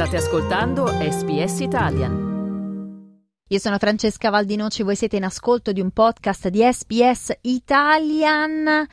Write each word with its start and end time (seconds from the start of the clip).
State 0.00 0.16
ascoltando 0.16 0.86
SBS 0.86 1.60
Italian. 1.60 3.04
Io 3.48 3.58
sono 3.58 3.76
Francesca 3.76 4.30
Valdinoci, 4.30 4.82
voi 4.82 4.96
siete 4.96 5.16
in 5.16 5.24
ascolto 5.24 5.72
di 5.72 5.82
un 5.82 5.90
podcast 5.90 6.48
di 6.48 6.62
SBS 6.62 7.32
Italian. 7.42 8.86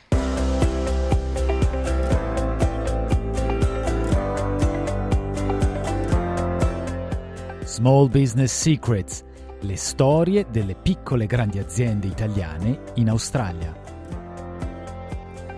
Small 7.63 8.09
Business 8.09 8.51
Secrets, 8.51 9.23
le 9.61 9.77
storie 9.77 10.45
delle 10.51 10.75
piccole 10.75 11.23
e 11.23 11.27
grandi 11.27 11.59
aziende 11.59 12.07
italiane 12.07 12.81
in 12.95 13.07
Australia. 13.07 13.73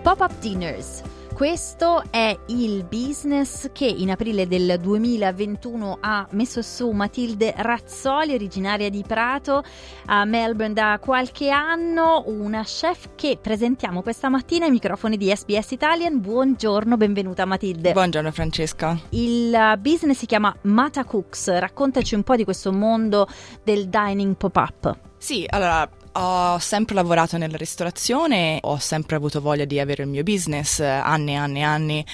Pop-up 0.00 0.32
dinners 0.38 1.02
questo 1.40 2.02
è 2.10 2.38
il 2.48 2.84
business 2.84 3.70
che 3.72 3.86
in 3.86 4.10
aprile 4.10 4.46
del 4.46 4.78
2021 4.78 5.96
ha 5.98 6.28
messo 6.32 6.60
su 6.60 6.90
Matilde 6.90 7.54
Razzoli, 7.56 8.34
originaria 8.34 8.90
di 8.90 9.02
Prato, 9.06 9.62
a 10.04 10.26
Melbourne 10.26 10.74
da 10.74 10.98
qualche 11.00 11.48
anno, 11.48 12.24
una 12.26 12.62
chef 12.62 13.12
che 13.14 13.38
presentiamo 13.40 14.02
questa 14.02 14.28
mattina 14.28 14.66
ai 14.66 14.70
microfoni 14.70 15.16
di 15.16 15.34
SBS 15.34 15.70
Italian. 15.70 16.20
Buongiorno, 16.20 16.98
benvenuta 16.98 17.46
Matilde. 17.46 17.92
Buongiorno 17.92 18.30
Francesca. 18.32 19.00
Il 19.08 19.78
business 19.78 20.18
si 20.18 20.26
chiama 20.26 20.54
Mata 20.64 21.04
Cooks, 21.04 21.56
raccontaci 21.56 22.14
un 22.14 22.22
po' 22.22 22.36
di 22.36 22.44
questo 22.44 22.70
mondo 22.70 23.26
del 23.64 23.88
dining 23.88 24.36
pop-up. 24.36 24.94
Sì, 25.16 25.46
allora 25.48 25.88
ho 26.12 26.58
sempre 26.58 26.94
lavorato 26.94 27.36
nella 27.36 27.56
ristorazione, 27.56 28.58
ho 28.62 28.78
sempre 28.78 29.16
avuto 29.16 29.40
voglia 29.40 29.64
di 29.64 29.78
avere 29.78 30.02
il 30.02 30.08
mio 30.08 30.22
business, 30.22 30.80
anni 30.80 31.32
e 31.32 31.36
anni 31.36 31.58
e 31.60 31.62
anni. 31.62 32.06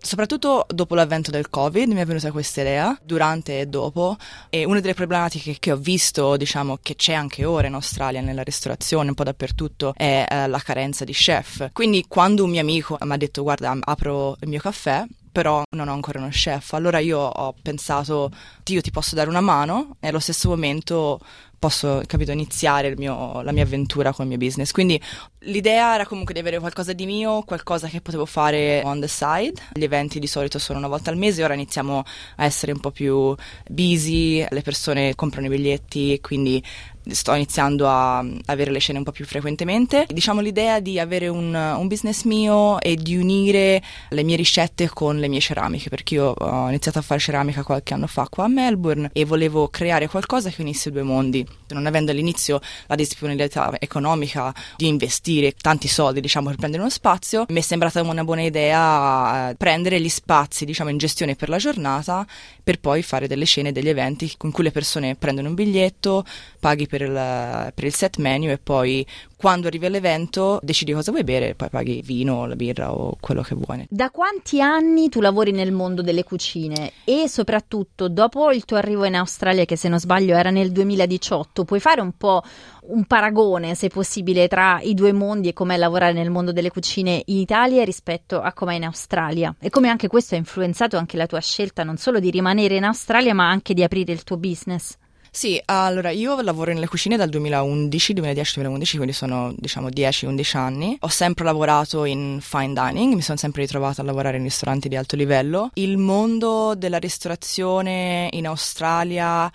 Soprattutto 0.00 0.66
dopo 0.68 0.94
l'avvento 0.94 1.30
del 1.30 1.48
Covid 1.50 1.92
mi 1.92 2.00
è 2.00 2.04
venuta 2.04 2.32
questa 2.32 2.62
idea, 2.62 2.98
durante 3.02 3.60
e 3.60 3.66
dopo. 3.66 4.16
E 4.50 4.64
una 4.64 4.80
delle 4.80 4.94
problematiche 4.94 5.56
che 5.58 5.72
ho 5.72 5.76
visto, 5.76 6.36
diciamo, 6.36 6.78
che 6.82 6.96
c'è 6.96 7.12
anche 7.12 7.44
ora 7.44 7.68
in 7.68 7.74
Australia 7.74 8.20
nella 8.20 8.42
ristorazione, 8.42 9.08
un 9.08 9.14
po' 9.14 9.24
dappertutto, 9.24 9.92
è 9.96 10.26
eh, 10.28 10.48
la 10.48 10.58
carenza 10.58 11.04
di 11.04 11.12
chef. 11.12 11.70
Quindi 11.72 12.06
quando 12.08 12.44
un 12.44 12.50
mio 12.50 12.60
amico 12.60 12.98
mi 13.00 13.12
ha 13.12 13.16
detto 13.16 13.42
guarda 13.42 13.76
apro 13.80 14.36
il 14.40 14.48
mio 14.48 14.60
caffè, 14.60 15.04
però 15.30 15.62
non 15.76 15.88
ho 15.88 15.92
ancora 15.92 16.18
uno 16.18 16.28
chef. 16.28 16.72
Allora 16.72 16.98
io 16.98 17.18
ho 17.18 17.54
pensato, 17.60 18.30
io 18.64 18.80
ti 18.80 18.90
posso 18.90 19.14
dare 19.14 19.28
una 19.28 19.40
mano 19.40 19.96
e 20.00 20.08
allo 20.08 20.18
stesso 20.18 20.48
momento 20.48 21.20
posso, 21.58 22.02
capito, 22.06 22.30
iniziare 22.30 22.96
mio, 22.96 23.42
la 23.42 23.52
mia 23.52 23.64
avventura 23.64 24.12
con 24.12 24.24
il 24.24 24.30
mio 24.30 24.38
business. 24.38 24.70
Quindi 24.70 25.00
l'idea 25.40 25.94
era 25.94 26.06
comunque 26.06 26.32
di 26.32 26.40
avere 26.40 26.58
qualcosa 26.58 26.92
di 26.92 27.04
mio, 27.04 27.42
qualcosa 27.42 27.88
che 27.88 28.00
potevo 28.00 28.26
fare 28.26 28.82
on 28.84 29.00
the 29.00 29.08
side. 29.08 29.54
Gli 29.72 29.82
eventi 29.82 30.18
di 30.18 30.26
solito 30.26 30.58
sono 30.58 30.78
una 30.78 30.88
volta 30.88 31.10
al 31.10 31.16
mese, 31.16 31.42
ora 31.42 31.54
iniziamo 31.54 32.04
a 32.36 32.44
essere 32.44 32.72
un 32.72 32.80
po' 32.80 32.90
più 32.90 33.34
busy, 33.68 34.46
le 34.48 34.62
persone 34.62 35.14
comprano 35.14 35.46
i 35.46 35.50
biglietti, 35.50 36.20
quindi 36.20 36.62
sto 37.10 37.34
iniziando 37.34 37.88
a 37.88 38.24
avere 38.46 38.70
le 38.70 38.78
scene 38.78 38.98
un 38.98 39.04
po' 39.04 39.12
più 39.12 39.24
frequentemente. 39.24 40.06
Diciamo 40.08 40.40
l'idea 40.40 40.80
di 40.80 40.98
avere 40.98 41.28
un, 41.28 41.54
un, 41.54 41.86
business 41.88 42.24
mio 42.24 42.80
e 42.80 42.96
di 42.96 43.16
unire 43.16 43.82
le 44.10 44.22
mie 44.22 44.36
ricette 44.36 44.88
con 44.88 45.18
le 45.18 45.28
mie 45.28 45.40
ceramiche, 45.40 45.88
perché 45.88 46.14
io 46.14 46.34
ho 46.36 46.68
iniziato 46.68 46.98
a 46.98 47.02
fare 47.02 47.20
ceramica 47.20 47.62
qualche 47.62 47.94
anno 47.94 48.06
fa 48.06 48.26
qua 48.28 48.44
a 48.44 48.48
Melbourne 48.48 49.10
e 49.12 49.24
volevo 49.24 49.68
creare 49.68 50.08
qualcosa 50.08 50.50
che 50.50 50.60
unisse 50.60 50.88
i 50.88 50.92
due 50.92 51.02
mondi. 51.02 51.46
Non 51.68 51.86
avendo 51.86 52.10
all'inizio 52.10 52.60
la 52.86 52.94
disponibilità 52.94 53.72
economica 53.78 54.54
di 54.76 54.86
investire 54.86 55.52
tanti 55.52 55.88
soldi, 55.88 56.20
diciamo, 56.20 56.48
per 56.48 56.56
prendere 56.56 56.82
uno 56.82 56.90
spazio, 56.90 57.44
mi 57.48 57.58
è 57.58 57.62
sembrata 57.62 58.02
una 58.02 58.24
buona 58.24 58.42
idea 58.42 59.54
prendere 59.56 60.00
gli 60.00 60.08
spazi, 60.08 60.64
diciamo, 60.64 60.90
in 60.90 60.98
gestione 60.98 61.34
per 61.34 61.48
la 61.48 61.58
giornata 61.58 62.26
per 62.62 62.80
poi 62.80 63.02
fare 63.02 63.26
delle 63.26 63.46
scene, 63.46 63.72
degli 63.72 63.88
eventi 63.88 64.34
con 64.36 64.50
cui 64.50 64.64
le 64.64 64.70
persone 64.70 65.14
prendono 65.14 65.48
un 65.48 65.54
biglietto, 65.54 66.24
paghi 66.60 66.86
per 66.86 66.97
il, 67.02 67.72
per 67.74 67.84
il 67.84 67.94
set 67.94 68.18
menu 68.18 68.50
e 68.50 68.58
poi 68.58 69.06
quando 69.38 69.68
arrivi 69.68 69.86
all'evento 69.86 70.58
decidi 70.62 70.92
cosa 70.92 71.12
vuoi 71.12 71.22
bere, 71.22 71.54
poi 71.54 71.68
paghi 71.68 72.02
vino, 72.04 72.46
la 72.46 72.56
birra 72.56 72.92
o 72.92 73.16
quello 73.20 73.42
che 73.42 73.54
vuoi. 73.54 73.86
Da 73.88 74.10
quanti 74.10 74.60
anni 74.60 75.08
tu 75.08 75.20
lavori 75.20 75.52
nel 75.52 75.70
mondo 75.70 76.02
delle 76.02 76.24
cucine 76.24 76.92
e 77.04 77.28
soprattutto 77.28 78.08
dopo 78.08 78.50
il 78.50 78.64
tuo 78.64 78.76
arrivo 78.76 79.04
in 79.04 79.14
Australia, 79.14 79.64
che 79.64 79.76
se 79.76 79.88
non 79.88 80.00
sbaglio 80.00 80.36
era 80.36 80.50
nel 80.50 80.72
2018, 80.72 81.64
puoi 81.64 81.78
fare 81.78 82.00
un 82.00 82.12
po' 82.16 82.42
un 82.88 83.04
paragone, 83.04 83.74
se 83.74 83.88
possibile, 83.88 84.48
tra 84.48 84.80
i 84.80 84.94
due 84.94 85.12
mondi 85.12 85.48
e 85.48 85.52
com'è 85.52 85.76
lavorare 85.76 86.12
nel 86.12 86.30
mondo 86.30 86.52
delle 86.52 86.70
cucine 86.70 87.22
in 87.26 87.36
Italia 87.36 87.84
rispetto 87.84 88.40
a 88.40 88.52
com'è 88.52 88.74
in 88.74 88.84
Australia 88.84 89.54
e 89.60 89.70
come 89.70 89.88
anche 89.88 90.08
questo 90.08 90.34
ha 90.34 90.38
influenzato 90.38 90.96
anche 90.96 91.16
la 91.16 91.26
tua 91.26 91.40
scelta 91.40 91.84
non 91.84 91.96
solo 91.96 92.18
di 92.18 92.30
rimanere 92.30 92.76
in 92.76 92.84
Australia 92.84 93.34
ma 93.34 93.48
anche 93.48 93.74
di 93.74 93.82
aprire 93.82 94.12
il 94.12 94.24
tuo 94.24 94.36
business? 94.36 94.96
Sì, 95.30 95.60
allora 95.66 96.10
io 96.10 96.40
lavoro 96.40 96.72
nelle 96.72 96.88
cucine 96.88 97.16
dal 97.16 97.28
2011, 97.28 98.14
2010-2011, 98.14 98.96
quindi 98.96 99.12
sono 99.12 99.54
diciamo 99.56 99.88
10-11 99.88 100.56
anni. 100.56 100.96
Ho 101.00 101.08
sempre 101.08 101.44
lavorato 101.44 102.04
in 102.04 102.38
fine 102.40 102.72
dining, 102.72 103.14
mi 103.14 103.22
sono 103.22 103.38
sempre 103.38 103.62
ritrovata 103.62 104.02
a 104.02 104.04
lavorare 104.04 104.38
in 104.38 104.42
ristoranti 104.42 104.88
di 104.88 104.96
alto 104.96 105.16
livello. 105.16 105.70
Il 105.74 105.96
mondo 105.96 106.74
della 106.76 106.98
ristorazione 106.98 108.28
in 108.32 108.46
Australia 108.46 109.50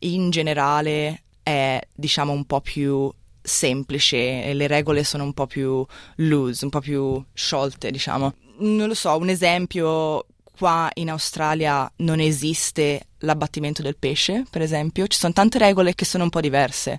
in 0.00 0.30
generale 0.30 1.22
è 1.42 1.80
diciamo 1.92 2.32
un 2.32 2.44
po' 2.44 2.60
più 2.60 3.10
semplice 3.40 4.52
le 4.52 4.66
regole 4.66 5.02
sono 5.02 5.24
un 5.24 5.32
po' 5.32 5.46
più 5.46 5.84
loose, 6.16 6.64
un 6.64 6.70
po' 6.70 6.80
più 6.80 7.22
sciolte, 7.32 7.90
diciamo. 7.90 8.34
Non 8.58 8.88
lo 8.88 8.94
so, 8.94 9.16
un 9.16 9.28
esempio 9.28 10.26
qua 10.58 10.90
in 10.94 11.08
Australia 11.08 11.88
non 11.98 12.18
esiste 12.18 13.06
l'abbattimento 13.18 13.80
del 13.80 13.96
pesce, 13.96 14.44
per 14.50 14.60
esempio, 14.60 15.06
ci 15.06 15.16
sono 15.16 15.32
tante 15.32 15.56
regole 15.56 15.94
che 15.94 16.04
sono 16.04 16.24
un 16.24 16.30
po' 16.30 16.40
diverse. 16.40 16.98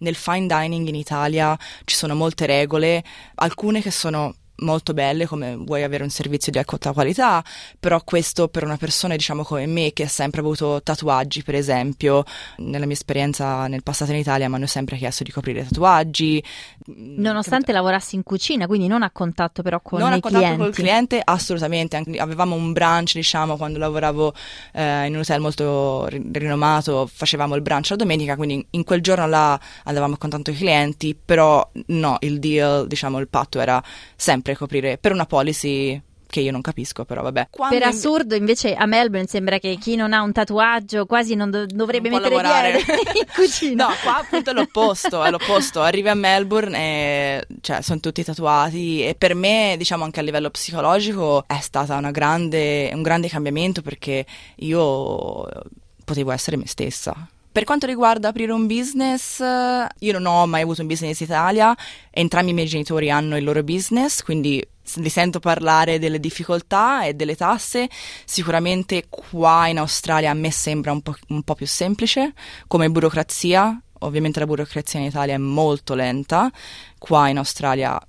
Nel 0.00 0.14
fine 0.14 0.46
dining 0.46 0.86
in 0.86 0.94
Italia 0.94 1.56
ci 1.84 1.96
sono 1.96 2.14
molte 2.14 2.44
regole, 2.44 3.02
alcune 3.36 3.80
che 3.80 3.90
sono 3.90 4.34
molto 4.58 4.94
belle 4.94 5.26
come 5.26 5.56
vuoi 5.56 5.82
avere 5.82 6.02
un 6.02 6.10
servizio 6.10 6.50
di 6.50 6.58
alta 6.58 6.92
qualità, 6.92 7.44
però 7.78 8.02
questo 8.02 8.48
per 8.48 8.64
una 8.64 8.76
persona 8.76 9.14
diciamo 9.14 9.44
come 9.44 9.66
me 9.66 9.92
che 9.92 10.04
ha 10.04 10.08
sempre 10.08 10.40
avuto 10.40 10.80
tatuaggi 10.82 11.42
per 11.42 11.54
esempio, 11.54 12.24
nella 12.58 12.86
mia 12.86 12.94
esperienza 12.94 13.66
nel 13.66 13.82
passato 13.82 14.12
in 14.12 14.18
Italia 14.18 14.48
mi 14.48 14.56
hanno 14.56 14.66
sempre 14.66 14.96
chiesto 14.96 15.24
di 15.24 15.30
coprire 15.30 15.64
tatuaggi. 15.64 16.42
Nonostante 16.86 17.66
che... 17.66 17.72
lavorassi 17.72 18.16
in 18.16 18.22
cucina, 18.22 18.66
quindi 18.66 18.86
non 18.86 19.02
a 19.02 19.10
contatto 19.10 19.62
però 19.62 19.80
con 19.80 20.00
non 20.00 20.12
i 20.14 20.20
clienti. 20.20 20.32
Non 20.32 20.44
a 20.44 20.48
contatto 20.48 20.64
col 20.64 20.74
cliente, 20.74 21.22
assolutamente, 21.24 22.02
avevamo 22.18 22.54
un 22.54 22.72
brunch 22.72 23.14
diciamo 23.14 23.56
quando 23.56 23.78
lavoravo 23.78 24.34
eh, 24.72 25.06
in 25.06 25.14
un 25.14 25.20
hotel 25.20 25.40
molto 25.40 26.06
rinomato, 26.06 27.08
facevamo 27.12 27.54
il 27.54 27.62
brunch 27.62 27.90
la 27.90 27.96
domenica, 27.96 28.36
quindi 28.36 28.64
in 28.70 28.84
quel 28.84 29.00
giorno 29.00 29.26
là 29.26 29.58
andavamo 29.84 30.14
a 30.14 30.18
contatto 30.18 30.44
con 30.44 30.54
i 30.54 30.56
clienti, 30.56 31.14
però 31.14 31.68
no, 31.86 32.16
il 32.20 32.38
deal, 32.38 32.86
diciamo 32.86 33.18
il 33.18 33.28
patto 33.28 33.60
era 33.60 33.82
sempre 34.16 34.47
sempre 34.48 34.56
coprire 34.56 34.98
per 34.98 35.12
una 35.12 35.26
policy 35.26 36.00
che 36.30 36.40
io 36.40 36.52
non 36.52 36.60
capisco, 36.60 37.06
però 37.06 37.22
vabbè. 37.22 37.48
Quando 37.50 37.78
per 37.78 37.86
assurdo, 37.86 38.34
invece 38.34 38.74
a 38.74 38.84
Melbourne 38.84 39.26
sembra 39.26 39.58
che 39.58 39.78
chi 39.80 39.96
non 39.96 40.12
ha 40.12 40.20
un 40.20 40.30
tatuaggio 40.30 41.06
quasi 41.06 41.34
non 41.34 41.50
do- 41.50 41.64
dovrebbe 41.64 42.10
non 42.10 42.20
mettere 42.20 42.42
lavorare. 42.42 42.78
in 43.16 43.26
cucina. 43.34 43.86
No, 43.86 43.94
qua 44.02 44.18
appunto 44.18 44.50
è 44.50 44.52
l'opposto, 44.52 45.24
è 45.24 45.30
l'opposto. 45.30 45.80
Arrivi 45.80 46.08
a 46.08 46.14
Melbourne 46.14 46.76
e 46.76 47.46
cioè, 47.62 47.80
sono 47.80 48.00
tutti 48.00 48.22
tatuati 48.22 49.02
e 49.02 49.14
per 49.14 49.34
me, 49.34 49.76
diciamo 49.78 50.04
anche 50.04 50.20
a 50.20 50.22
livello 50.22 50.50
psicologico, 50.50 51.44
è 51.46 51.60
stato 51.60 51.94
un 51.94 52.10
grande 52.10 53.28
cambiamento 53.28 53.80
perché 53.80 54.26
io 54.56 55.48
potevo 56.04 56.30
essere 56.30 56.58
me 56.58 56.66
stessa 56.66 57.26
per 57.50 57.64
quanto 57.64 57.86
riguarda 57.86 58.28
aprire 58.28 58.52
un 58.52 58.66
business, 58.66 59.40
io 59.40 60.12
non 60.12 60.26
ho 60.26 60.46
mai 60.46 60.62
avuto 60.62 60.82
un 60.82 60.86
business 60.86 61.20
in 61.20 61.26
Italia, 61.26 61.74
entrambi 62.10 62.50
i 62.50 62.54
miei 62.54 62.66
genitori 62.66 63.10
hanno 63.10 63.36
il 63.36 63.44
loro 63.44 63.62
business, 63.62 64.22
quindi 64.22 64.64
li 64.94 65.08
sento 65.08 65.38
parlare 65.38 65.98
delle 65.98 66.20
difficoltà 66.20 67.04
e 67.04 67.14
delle 67.14 67.36
tasse. 67.36 67.88
Sicuramente 68.24 69.06
qua 69.08 69.66
in 69.66 69.78
Australia 69.78 70.30
a 70.30 70.34
me 70.34 70.50
sembra 70.50 70.92
un 70.92 71.02
po', 71.02 71.14
un 71.28 71.42
po 71.42 71.54
più 71.54 71.66
semplice 71.66 72.32
come 72.66 72.88
burocrazia. 72.90 73.80
Ovviamente 74.00 74.38
la 74.38 74.46
burocrazia 74.46 75.00
in 75.00 75.06
Italia 75.06 75.34
è 75.34 75.38
molto 75.38 75.94
lenta, 75.94 76.50
qua 76.98 77.28
in 77.28 77.38
Australia 77.38 78.00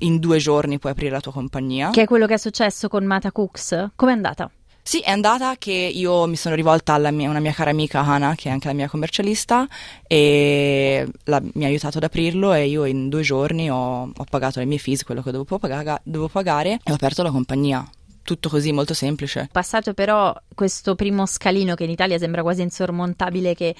in 0.00 0.18
due 0.18 0.36
giorni 0.36 0.78
puoi 0.78 0.92
aprire 0.92 1.10
la 1.10 1.20
tua 1.20 1.32
compagnia. 1.32 1.88
Che 1.90 2.02
è 2.02 2.06
quello 2.06 2.26
che 2.26 2.34
è 2.34 2.38
successo 2.38 2.88
con 2.88 3.04
Mata 3.04 3.32
Cooks? 3.32 3.92
Com'è 3.96 4.12
andata? 4.12 4.50
Sì, 4.88 5.00
è 5.00 5.10
andata 5.10 5.56
che 5.56 5.72
io 5.72 6.26
mi 6.26 6.36
sono 6.36 6.54
rivolta 6.54 6.94
a 6.94 6.98
una 6.98 7.40
mia 7.40 7.52
cara 7.52 7.70
amica 7.70 8.04
Hana, 8.04 8.36
che 8.36 8.48
è 8.48 8.52
anche 8.52 8.68
la 8.68 8.72
mia 8.72 8.88
commercialista, 8.88 9.66
e 10.06 11.04
la, 11.24 11.42
mi 11.54 11.64
ha 11.64 11.66
aiutato 11.66 11.98
ad 11.98 12.04
aprirlo 12.04 12.52
e 12.52 12.68
io 12.68 12.84
in 12.84 13.08
due 13.08 13.22
giorni 13.22 13.68
ho, 13.68 14.02
ho 14.02 14.24
pagato 14.30 14.60
le 14.60 14.64
mie 14.64 14.78
fees, 14.78 15.02
quello 15.02 15.22
che 15.22 15.32
dovevo, 15.32 15.58
pagare, 15.58 16.02
dovevo 16.04 16.28
pagare 16.28 16.78
e 16.84 16.92
ho 16.92 16.94
aperto 16.94 17.24
la 17.24 17.32
compagnia 17.32 17.84
tutto 18.22 18.48
così 18.48 18.72
molto 18.72 18.92
semplice. 18.92 19.48
Passato 19.50 19.94
però 19.94 20.34
questo 20.54 20.94
primo 20.94 21.26
scalino 21.26 21.74
che 21.74 21.84
in 21.84 21.90
Italia 21.90 22.18
sembra 22.18 22.42
quasi 22.42 22.62
insormontabile 22.62 23.54
che 23.54 23.74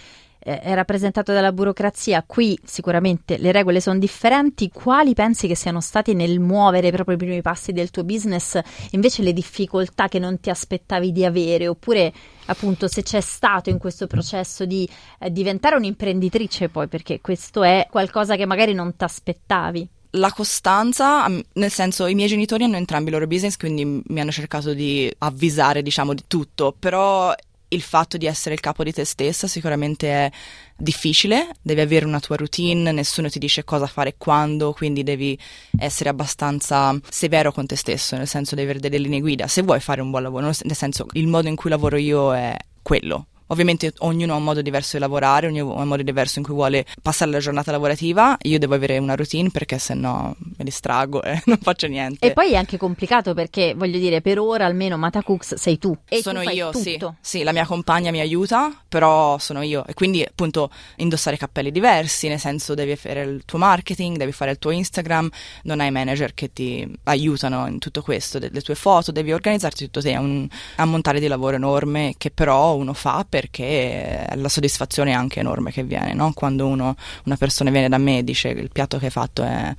eh, 0.47 0.61
è 0.61 0.75
rappresentato 0.75 1.33
dalla 1.33 1.51
burocrazia, 1.51 2.23
qui 2.25 2.57
sicuramente 2.63 3.37
le 3.37 3.51
regole 3.51 3.81
sono 3.81 3.99
differenti, 3.99 4.71
quali 4.73 5.13
pensi 5.13 5.49
che 5.49 5.57
siano 5.57 5.81
stati 5.81 6.15
nel 6.15 6.39
muovere 6.39 6.93
proprio 6.93 7.17
i 7.17 7.19
primi 7.19 7.43
passi 7.43 7.73
del 7.73 7.91
tuo 7.91 8.05
business? 8.05 8.61
Invece 8.91 9.23
le 9.23 9.33
difficoltà 9.33 10.07
che 10.07 10.21
non 10.21 10.39
ti 10.39 10.49
aspettavi 10.49 11.11
di 11.11 11.25
avere? 11.25 11.67
Oppure 11.67 12.13
appunto 12.47 12.87
se 12.87 13.03
c'è 13.03 13.21
stato 13.21 13.71
in 13.71 13.79
questo 13.79 14.07
processo 14.07 14.65
di 14.65 14.89
eh, 15.19 15.33
diventare 15.33 15.75
un'imprenditrice 15.75 16.69
poi 16.69 16.87
perché 16.87 17.21
questo 17.21 17.65
è 17.65 17.89
qualcosa 17.91 18.37
che 18.37 18.47
magari 18.47 18.73
non 18.73 18.95
ti 18.95 19.03
aspettavi? 19.03 19.89
la 20.17 20.33
costanza, 20.33 21.27
nel 21.29 21.71
senso 21.71 22.07
i 22.07 22.15
miei 22.15 22.29
genitori 22.29 22.65
hanno 22.65 22.77
entrambi 22.77 23.11
i 23.11 23.13
loro 23.13 23.27
business, 23.27 23.57
quindi 23.57 23.85
mi 23.85 24.21
hanno 24.21 24.31
cercato 24.31 24.73
di 24.73 25.13
avvisare, 25.19 25.83
diciamo, 25.83 26.15
di 26.15 26.25
tutto, 26.27 26.75
però 26.79 27.35
il 27.69 27.83
fatto 27.83 28.17
di 28.17 28.27
essere 28.27 28.55
il 28.55 28.61
capo 28.61 28.85
di 28.85 28.93
te 28.93 29.05
stessa 29.05 29.47
sicuramente 29.47 30.09
è 30.09 30.31
difficile, 30.77 31.49
devi 31.63 31.81
avere 31.81 32.05
una 32.05 32.21
tua 32.21 32.37
routine, 32.37 32.93
nessuno 32.93 33.29
ti 33.29 33.39
dice 33.39 33.65
cosa 33.65 33.87
fare 33.87 34.15
quando, 34.17 34.73
quindi 34.73 35.03
devi 35.03 35.39
essere 35.79 36.11
abbastanza 36.11 36.99
severo 37.09 37.53
con 37.53 37.67
te 37.67 37.77
stesso, 37.77 38.17
nel 38.17 38.29
senso 38.29 38.55
devi 38.55 38.69
avere 38.71 38.81
delle 38.81 38.99
linee 39.03 39.21
guida, 39.21 39.47
se 39.47 39.63
vuoi 39.63 39.81
fare 39.81 40.01
un 40.01 40.11
buon 40.11 40.23
lavoro, 40.23 40.47
nel 40.47 40.77
senso 40.77 41.07
il 41.13 41.27
modo 41.27 41.49
in 41.49 41.57
cui 41.57 41.71
lavoro 41.71 41.97
io 41.97 42.35
è 42.35 42.57
quello, 42.83 43.27
Ovviamente 43.49 43.93
ognuno 43.99 44.35
ha 44.35 44.37
un 44.37 44.45
modo 44.45 44.63
diverso 44.63 44.97
di 44.97 45.03
lavorare, 45.03 45.47
ognuno 45.47 45.77
ha 45.77 45.83
un 45.83 45.89
modo 45.89 46.03
diverso 46.03 46.39
in 46.39 46.45
cui 46.45 46.55
vuole 46.55 46.85
passare 47.01 47.31
la 47.31 47.39
giornata 47.39 47.71
lavorativa. 47.71 48.37
Io 48.43 48.59
devo 48.59 48.75
avere 48.75 48.99
una 48.99 49.15
routine 49.15 49.51
perché 49.51 49.79
sennò 49.79 50.35
me 50.37 50.65
distrago 50.65 51.23
e 51.23 51.41
non 51.47 51.59
faccio 51.59 51.87
niente. 51.87 52.27
E 52.27 52.33
poi 52.33 52.53
è 52.53 52.57
anche 52.57 52.77
complicato 52.77 53.35
perché, 53.35 53.75
voglio 53.77 53.99
dire, 53.99 54.21
per 54.21 54.39
ora 54.39 54.65
almeno 54.65 54.97
Mata 54.97 55.23
Cooks 55.23 55.55
sei 55.55 55.79
tu. 55.79 55.97
E 56.09 56.23
sono 56.23 56.43
tu 56.43 56.49
io, 56.51 56.71
tutto. 56.71 57.17
sì. 57.21 57.39
Sì, 57.39 57.43
la 57.43 57.53
mia 57.53 57.67
compagna 57.67 58.11
mi 58.11 58.21
aiuta, 58.21 58.73
però 58.89 59.39
sono 59.39 59.63
io. 59.63 59.85
E 59.87 59.95
quindi 59.95 60.23
appunto 60.23 60.71
indossare 60.97 61.37
cappelli 61.37 61.71
diversi, 61.71 62.29
nel 62.29 62.41
senso 62.41 62.75
devi 62.75 62.97
fare 62.97 63.23
il 63.23 63.43
tuo 63.45 63.59
marketing, 63.59 64.17
devi 64.17 64.33
fare 64.33 64.51
il 64.51 64.59
tuo 64.59 64.71
Instagram, 64.71 65.29
non 65.65 65.81
hai 65.81 65.91
manager 65.91 66.35
che 66.35 66.53
ti 66.53 66.89
aiutano 67.05 67.67
in 67.67 67.79
tutto 67.79 68.03
questo, 68.03 68.39
le 68.39 68.61
tue 68.61 68.75
foto, 68.75 69.13
devi 69.13 69.33
organizzarti 69.33 69.85
tutto 69.85 70.01
te. 70.01 70.13
È 70.13 70.17
un 70.17 70.49
ammontare 70.77 71.21
di 71.21 71.29
lavoro 71.29 71.57
enorme 71.57 72.15
che 72.17 72.31
però 72.31 72.75
uno 72.75 72.93
fa 72.93 73.25
perché 73.37 74.27
la 74.35 74.49
soddisfazione 74.49 75.11
è 75.11 75.15
anche 75.15 75.41
enorme 75.41 75.71
che 75.71 75.83
viene, 75.83 76.15
no? 76.15 76.33
Quando 76.33 76.67
uno, 76.67 76.97
una 77.27 77.37
persona 77.37 77.69
viene 77.69 77.91
da 77.91 77.99
me 77.99 78.19
e 78.19 78.25
dice 78.25 78.55
che 78.55 78.61
il 78.61 78.71
piatto 78.73 78.97
che 78.97 79.05
hai 79.07 79.11
fatto 79.11 79.43
è 79.43 79.75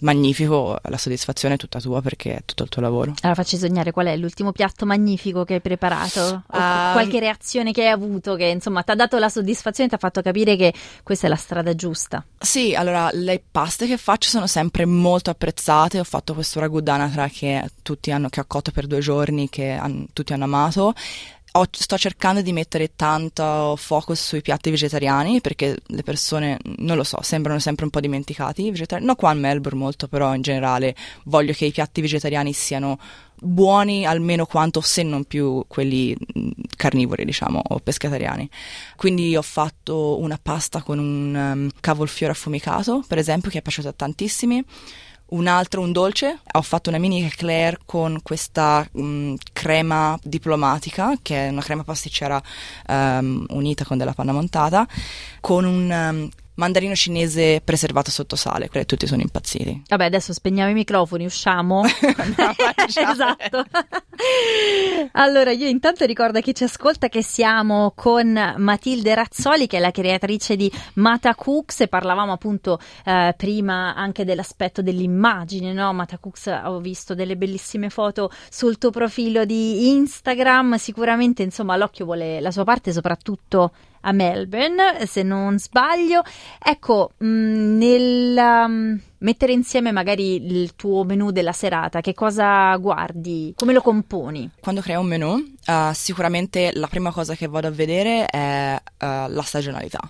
magnifico, 0.00 0.78
la 0.84 0.96
soddisfazione 0.96 1.54
è 1.54 1.56
tutta 1.58 1.80
tua 1.80 2.00
perché 2.00 2.36
è 2.36 2.42
tutto 2.46 2.62
il 2.62 2.70
tuo 2.70 2.80
lavoro. 2.80 3.12
Allora 3.20 3.42
facci 3.42 3.58
sognare 3.58 3.90
qual 3.90 4.06
è 4.06 4.16
l'ultimo 4.16 4.52
piatto 4.52 4.86
magnifico 4.86 5.44
che 5.44 5.54
hai 5.54 5.60
preparato? 5.60 6.44
Um, 6.50 6.92
qualche 6.92 7.20
reazione 7.20 7.72
che 7.72 7.82
hai 7.82 7.90
avuto 7.90 8.36
che 8.36 8.46
insomma 8.46 8.82
ti 8.82 8.92
ha 8.92 8.94
dato 8.94 9.18
la 9.18 9.28
soddisfazione 9.28 9.86
e 9.86 9.88
ti 9.90 9.96
ha 9.96 9.98
fatto 9.98 10.22
capire 10.22 10.56
che 10.56 10.72
questa 11.02 11.26
è 11.26 11.28
la 11.28 11.36
strada 11.36 11.74
giusta? 11.74 12.24
Sì, 12.38 12.74
allora 12.74 13.10
le 13.12 13.42
paste 13.50 13.86
che 13.86 13.98
faccio 13.98 14.30
sono 14.30 14.46
sempre 14.46 14.86
molto 14.86 15.28
apprezzate. 15.28 16.00
Ho 16.00 16.04
fatto 16.04 16.32
questo 16.32 16.58
ragù 16.58 16.80
d'anatra 16.80 17.28
che 17.28 17.68
tutti 17.82 18.10
hanno, 18.10 18.30
che 18.30 18.40
ho 18.40 18.44
cotto 18.46 18.70
per 18.70 18.86
due 18.86 19.00
giorni, 19.00 19.50
che 19.50 19.72
han- 19.72 20.06
tutti 20.14 20.32
hanno 20.32 20.44
amato. 20.44 20.94
Ho- 21.56 21.68
sto 21.70 21.96
cercando 21.96 22.42
di 22.42 22.52
mettere 22.52 22.96
tanto 22.96 23.76
focus 23.76 24.20
sui 24.20 24.42
piatti 24.42 24.70
vegetariani 24.70 25.40
perché 25.40 25.76
le 25.86 26.02
persone, 26.02 26.58
non 26.78 26.96
lo 26.96 27.04
so, 27.04 27.22
sembrano 27.22 27.60
sempre 27.60 27.84
un 27.84 27.90
po' 27.90 28.00
dimenticati. 28.00 28.68
vegetari- 28.70 29.04
no, 29.04 29.14
qua 29.14 29.30
a 29.30 29.34
Melbourne 29.34 29.78
molto, 29.78 30.08
però 30.08 30.34
in 30.34 30.42
generale 30.42 30.96
voglio 31.26 31.52
che 31.52 31.66
i 31.66 31.70
piatti 31.70 32.00
vegetariani 32.00 32.52
siano 32.52 32.98
buoni 33.40 34.04
almeno 34.04 34.46
quanto, 34.46 34.80
se 34.80 35.04
non 35.04 35.24
più 35.24 35.64
quelli 35.68 36.16
carnivori, 36.76 37.24
diciamo, 37.24 37.60
o 37.62 37.78
pescatariani. 37.78 38.50
Quindi 38.96 39.36
ho 39.36 39.42
fatto 39.42 40.18
una 40.18 40.40
pasta 40.42 40.82
con 40.82 40.98
un 40.98 41.34
um, 41.34 41.70
cavolfiore 41.80 42.32
affumicato, 42.32 43.04
per 43.06 43.18
esempio, 43.18 43.50
che 43.50 43.58
è 43.58 43.62
piaciuto 43.62 43.88
a 43.88 43.92
tantissimi. 43.92 44.64
Un 45.34 45.48
altro, 45.48 45.80
un 45.80 45.90
dolce, 45.90 46.38
ho 46.52 46.62
fatto 46.62 46.90
una 46.90 46.98
mini 46.98 47.24
eclair 47.24 47.80
con 47.84 48.20
questa 48.22 48.86
mh, 48.88 49.34
crema 49.52 50.16
diplomatica, 50.22 51.18
che 51.20 51.46
è 51.46 51.48
una 51.48 51.60
crema 51.60 51.82
pasticcera 51.82 52.40
ehm, 52.86 53.46
unita 53.48 53.84
con 53.84 53.98
della 53.98 54.12
panna 54.12 54.30
montata, 54.30 54.86
con 55.40 55.64
un 55.64 55.90
ehm, 55.90 56.28
mandarino 56.54 56.94
cinese 56.94 57.60
preservato 57.64 58.12
sotto 58.12 58.36
sale, 58.36 58.68
quelli 58.68 58.86
tutti 58.86 59.08
sono 59.08 59.22
impazziti. 59.22 59.82
Vabbè, 59.88 60.04
adesso 60.04 60.32
spegniamo 60.32 60.70
i 60.70 60.74
microfoni, 60.74 61.24
usciamo. 61.24 61.82
esatto. 62.86 63.64
Allora, 65.16 65.50
io 65.52 65.66
intanto 65.68 66.04
ricordo 66.04 66.38
a 66.38 66.40
chi 66.40 66.54
ci 66.54 66.64
ascolta 66.64 67.08
che 67.08 67.22
siamo 67.22 67.92
con 67.94 68.54
Matilde 68.56 69.14
Razzoli, 69.14 69.66
che 69.66 69.76
è 69.76 69.80
la 69.80 69.90
creatrice 69.90 70.56
di 70.56 70.70
Mata 70.94 71.34
Cooks, 71.34 71.82
e 71.82 71.88
parlavamo 71.88 72.32
appunto 72.32 72.78
eh, 73.04 73.34
prima 73.36 73.94
anche 73.94 74.24
dell'aspetto 74.24 74.82
dell'immagine, 74.82 75.72
no? 75.72 75.92
Mata 75.92 76.18
Cooks, 76.18 76.46
ho 76.64 76.80
visto 76.80 77.14
delle 77.14 77.36
bellissime 77.36 77.90
foto 77.90 78.30
sul 78.50 78.78
tuo 78.78 78.90
profilo 78.90 79.44
di 79.44 79.90
Instagram, 79.90 80.74
sicuramente 80.76 81.42
insomma 81.42 81.76
l'occhio 81.76 82.04
vuole 82.04 82.40
la 82.40 82.50
sua 82.50 82.64
parte, 82.64 82.92
soprattutto 82.92 83.72
a 84.00 84.12
Melbourne, 84.12 85.06
se 85.06 85.22
non 85.22 85.58
sbaglio. 85.58 86.22
Ecco, 86.62 87.12
mh, 87.16 87.26
nel 87.26 88.36
um, 88.36 89.00
mettere 89.24 89.52
insieme 89.52 89.90
magari 89.90 90.36
il 90.36 90.76
tuo 90.76 91.02
menù 91.02 91.30
della 91.30 91.52
serata, 91.52 92.00
che 92.00 92.14
cosa 92.14 92.76
guardi? 92.76 93.52
Come 93.56 93.72
lo 93.72 93.80
componi? 93.80 94.48
Quando 94.60 94.82
creo 94.82 95.00
un 95.00 95.06
menù, 95.06 95.54
eh, 95.64 95.90
sicuramente 95.94 96.70
la 96.74 96.86
prima 96.86 97.10
cosa 97.10 97.34
che 97.34 97.48
vado 97.48 97.66
a 97.66 97.70
vedere 97.70 98.26
è 98.26 98.80
eh, 98.98 99.28
la 99.28 99.42
stagionalità. 99.42 100.00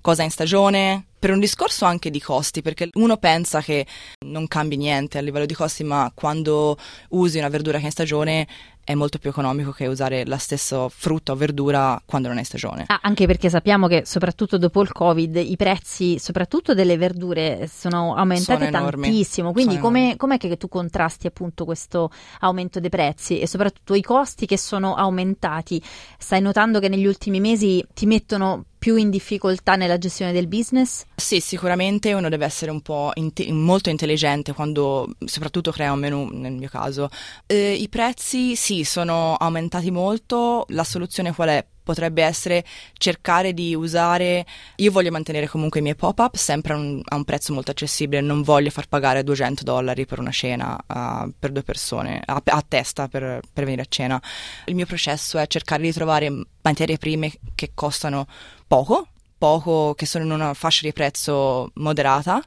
Cosa 0.00 0.22
è 0.22 0.24
in 0.24 0.30
stagione? 0.30 1.06
Per 1.18 1.30
un 1.30 1.40
discorso 1.40 1.84
anche 1.84 2.10
di 2.10 2.20
costi, 2.20 2.62
perché 2.62 2.88
uno 2.92 3.16
pensa 3.16 3.60
che 3.60 3.84
non 4.26 4.46
cambi 4.46 4.76
niente 4.76 5.18
a 5.18 5.20
livello 5.20 5.46
di 5.46 5.54
costi, 5.54 5.82
ma 5.82 6.12
quando 6.14 6.76
usi 7.10 7.38
una 7.38 7.48
verdura 7.48 7.78
che 7.78 7.84
è 7.84 7.86
in 7.86 7.92
stagione 7.92 8.46
è 8.88 8.94
molto 8.94 9.18
più 9.18 9.28
economico 9.28 9.70
che 9.70 9.86
usare 9.86 10.24
la 10.24 10.38
stessa 10.38 10.88
frutta 10.88 11.32
o 11.32 11.34
verdura 11.34 12.00
quando 12.06 12.28
non 12.28 12.38
è 12.38 12.42
stagione. 12.42 12.84
Ah, 12.86 13.00
anche 13.02 13.26
perché 13.26 13.50
sappiamo 13.50 13.86
che 13.86 14.06
soprattutto 14.06 14.56
dopo 14.56 14.80
il 14.80 14.92
Covid 14.92 15.36
i 15.36 15.56
prezzi, 15.56 16.18
soprattutto 16.18 16.72
delle 16.72 16.96
verdure, 16.96 17.68
sono 17.70 18.14
aumentati 18.14 18.64
Sono 18.64 18.90
tantissimo. 18.90 19.52
Quindi 19.52 19.78
come, 19.78 20.16
com'è 20.16 20.38
che 20.38 20.56
tu 20.56 20.68
contrasti 20.68 21.26
appunto 21.26 21.66
questo 21.66 22.10
aumento 22.40 22.80
dei 22.80 22.88
prezzi 22.88 23.38
e 23.38 23.46
soprattutto 23.46 23.92
i 23.92 24.00
costi 24.00 24.46
che 24.46 24.56
sono 24.56 24.94
aumentati? 24.94 25.82
Stai 26.16 26.40
notando 26.40 26.80
che 26.80 26.88
negli 26.88 27.04
ultimi 27.04 27.40
mesi 27.40 27.86
ti 27.92 28.06
mettono 28.06 28.64
più 28.78 28.96
in 28.96 29.10
difficoltà 29.10 29.76
nella 29.76 29.98
gestione 29.98 30.32
del 30.32 30.46
business? 30.46 31.04
Sì, 31.16 31.40
sicuramente 31.40 32.12
uno 32.12 32.28
deve 32.28 32.44
essere 32.44 32.70
un 32.70 32.80
po' 32.80 33.10
inte- 33.14 33.50
molto 33.52 33.90
intelligente 33.90 34.52
quando 34.52 35.08
soprattutto 35.24 35.70
crea 35.72 35.92
un 35.92 35.98
menù, 35.98 36.28
nel 36.32 36.52
mio 36.52 36.68
caso. 36.68 37.08
Eh, 37.46 37.74
I 37.74 37.88
prezzi 37.88 38.54
sì, 38.56 38.84
sono 38.84 39.34
aumentati 39.34 39.90
molto, 39.90 40.64
la 40.68 40.84
soluzione 40.84 41.34
qual 41.34 41.48
è? 41.48 41.66
Potrebbe 41.88 42.22
essere 42.22 42.66
cercare 42.98 43.54
di 43.54 43.74
usare. 43.74 44.44
Io 44.76 44.90
voglio 44.90 45.10
mantenere 45.10 45.48
comunque 45.48 45.80
i 45.80 45.82
miei 45.82 45.94
pop-up 45.94 46.36
sempre 46.36 46.74
a 46.74 46.76
un, 46.76 47.00
a 47.02 47.16
un 47.16 47.24
prezzo 47.24 47.54
molto 47.54 47.70
accessibile. 47.70 48.20
Non 48.20 48.42
voglio 48.42 48.68
far 48.68 48.88
pagare 48.88 49.24
200 49.24 49.64
dollari 49.64 50.04
per 50.04 50.18
una 50.18 50.30
cena 50.30 50.76
uh, 50.86 51.32
per 51.38 51.50
due 51.50 51.62
persone 51.62 52.20
a, 52.22 52.42
a 52.44 52.64
testa 52.68 53.08
per, 53.08 53.40
per 53.50 53.64
venire 53.64 53.80
a 53.80 53.86
cena. 53.88 54.20
Il 54.66 54.74
mio 54.74 54.84
processo 54.84 55.38
è 55.38 55.46
cercare 55.46 55.80
di 55.80 55.92
trovare 55.94 56.30
materie 56.60 56.98
prime 56.98 57.32
che 57.54 57.70
costano 57.72 58.26
poco, 58.66 59.08
poco 59.38 59.94
che 59.94 60.04
sono 60.04 60.24
in 60.24 60.32
una 60.32 60.52
fascia 60.52 60.82
di 60.84 60.92
prezzo 60.92 61.70
moderata 61.76 62.44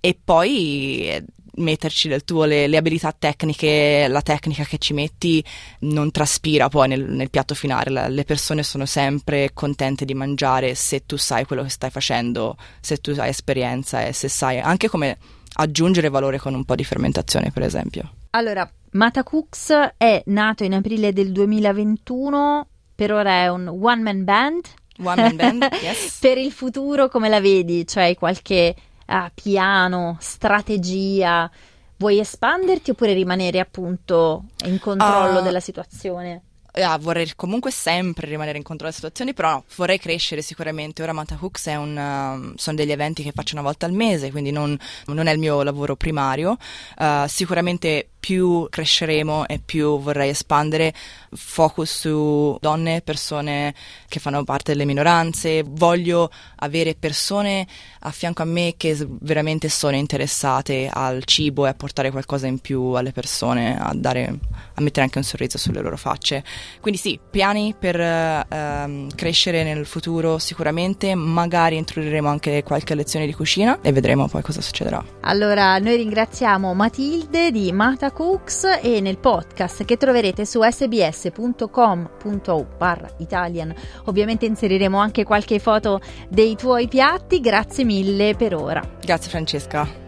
e 0.00 0.18
poi 0.24 1.08
eh, 1.08 1.24
metterci 1.58 2.08
del 2.08 2.24
tuo 2.24 2.44
le, 2.44 2.66
le 2.66 2.76
abilità 2.76 3.14
tecniche, 3.16 4.06
la 4.08 4.22
tecnica 4.22 4.64
che 4.64 4.78
ci 4.78 4.92
metti 4.94 5.44
non 5.80 6.10
traspira 6.10 6.68
poi 6.68 6.88
nel, 6.88 7.04
nel 7.04 7.30
piatto 7.30 7.54
finale, 7.54 7.90
La- 7.90 8.08
le 8.08 8.24
persone 8.24 8.62
sono 8.62 8.86
sempre 8.86 9.50
contente 9.52 10.04
di 10.04 10.14
mangiare 10.14 10.74
se 10.74 11.04
tu 11.06 11.16
sai 11.16 11.44
quello 11.44 11.62
che 11.62 11.68
stai 11.68 11.90
facendo, 11.90 12.56
se 12.80 12.98
tu 12.98 13.14
hai 13.18 13.28
esperienza 13.28 14.04
e 14.04 14.12
se 14.12 14.28
sai 14.28 14.58
anche 14.58 14.88
come 14.88 15.18
aggiungere 15.54 16.08
valore 16.08 16.38
con 16.38 16.54
un 16.54 16.64
po' 16.64 16.74
di 16.74 16.84
fermentazione 16.84 17.50
per 17.50 17.62
esempio. 17.62 18.12
Allora, 18.30 18.70
Mata 18.92 19.22
Cooks 19.22 19.72
è 19.96 20.22
nato 20.26 20.64
in 20.64 20.74
aprile 20.74 21.12
del 21.12 21.32
2021, 21.32 22.66
per 22.94 23.12
ora 23.12 23.42
è 23.42 23.48
un 23.48 23.68
one 23.68 24.02
man 24.02 24.24
band. 24.24 24.64
One 25.02 25.20
man 25.20 25.36
band, 25.36 25.68
yes. 25.82 26.18
Per 26.20 26.38
il 26.38 26.50
futuro 26.52 27.08
come 27.08 27.28
la 27.28 27.40
vedi? 27.40 27.86
Cioè 27.86 28.04
hai 28.04 28.14
qualche 28.14 28.74
ah, 29.08 29.30
piano, 29.32 30.16
strategia? 30.20 31.50
Vuoi 31.96 32.20
espanderti 32.20 32.90
oppure 32.92 33.12
rimanere 33.12 33.58
appunto 33.58 34.44
in 34.64 34.78
controllo 34.78 35.38
Ah. 35.38 35.42
della 35.42 35.60
situazione? 35.60 36.42
Ah, 36.72 36.96
vorrei 36.96 37.32
comunque 37.34 37.72
sempre 37.72 38.28
rimanere 38.28 38.56
in 38.56 38.62
controllo 38.62 38.90
delle 38.92 39.02
situazioni, 39.02 39.34
però 39.34 39.60
vorrei 39.74 39.98
crescere 39.98 40.42
sicuramente. 40.42 41.02
Ora 41.02 41.12
Mata 41.12 41.36
Hooks 41.40 41.66
è 41.66 41.74
un, 41.74 41.96
um, 41.96 42.54
sono 42.54 42.76
degli 42.76 42.92
eventi 42.92 43.24
che 43.24 43.32
faccio 43.34 43.54
una 43.54 43.64
volta 43.64 43.86
al 43.86 43.92
mese, 43.92 44.30
quindi 44.30 44.52
non, 44.52 44.78
non 45.06 45.26
è 45.26 45.32
il 45.32 45.40
mio 45.40 45.62
lavoro 45.64 45.96
primario. 45.96 46.56
Uh, 46.96 47.26
sicuramente 47.26 48.10
più 48.28 48.66
cresceremo 48.68 49.48
e 49.48 49.58
più 49.58 49.98
vorrei 49.98 50.28
espandere 50.28 50.92
focus 51.32 52.00
su 52.00 52.58
donne, 52.60 53.00
persone 53.00 53.74
che 54.06 54.20
fanno 54.20 54.44
parte 54.44 54.72
delle 54.72 54.84
minoranze, 54.84 55.64
voglio 55.66 56.30
avere 56.56 56.94
persone 56.94 57.66
a 58.00 58.10
fianco 58.10 58.42
a 58.42 58.44
me 58.44 58.74
che 58.76 58.94
veramente 59.20 59.70
sono 59.70 59.96
interessate 59.96 60.90
al 60.92 61.24
cibo 61.24 61.64
e 61.64 61.70
a 61.70 61.74
portare 61.74 62.10
qualcosa 62.10 62.46
in 62.46 62.58
più 62.58 62.92
alle 62.92 63.12
persone, 63.12 63.78
a, 63.80 63.92
dare, 63.94 64.38
a 64.74 64.80
mettere 64.82 65.04
anche 65.04 65.16
un 65.16 65.24
sorriso 65.24 65.56
sulle 65.56 65.80
loro 65.80 65.96
facce. 65.96 66.44
Quindi 66.82 67.00
sì, 67.00 67.18
piani 67.30 67.74
per 67.78 67.98
uh, 67.98 69.06
crescere 69.14 69.64
nel 69.64 69.86
futuro 69.86 70.36
sicuramente, 70.36 71.14
magari 71.14 71.76
introdurremo 71.78 72.28
anche 72.28 72.62
qualche 72.62 72.94
lezione 72.94 73.24
di 73.24 73.32
cucina 73.32 73.80
e 73.80 73.90
vedremo 73.90 74.28
poi 74.28 74.42
cosa 74.42 74.60
succederà. 74.60 75.02
Allora, 75.22 75.78
noi 75.78 75.96
ringraziamo 75.96 76.74
Matilde 76.74 77.50
di 77.50 77.72
Mata 77.72 78.10
Cooks 78.18 78.80
e 78.82 79.00
nel 79.00 79.18
podcast 79.18 79.84
che 79.84 79.96
troverete 79.96 80.44
su 80.44 80.60
sbs.com.au 80.60 82.66
barra 82.76 83.08
Italian 83.18 83.72
ovviamente 84.06 84.44
inseriremo 84.44 84.98
anche 84.98 85.22
qualche 85.22 85.60
foto 85.60 86.00
dei 86.28 86.56
tuoi 86.56 86.88
piatti. 86.88 87.38
Grazie 87.38 87.84
mille 87.84 88.34
per 88.34 88.56
ora. 88.56 88.82
Grazie 89.00 89.30
Francesca. 89.30 90.07